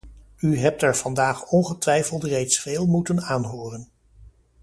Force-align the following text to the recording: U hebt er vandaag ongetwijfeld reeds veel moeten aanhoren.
U 0.39 0.57
hebt 0.57 0.81
er 0.81 0.95
vandaag 0.95 1.45
ongetwijfeld 1.51 2.23
reeds 2.23 2.59
veel 2.59 2.85
moeten 2.85 3.21
aanhoren. 3.21 3.87